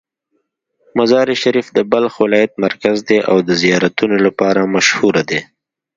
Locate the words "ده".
5.29-5.39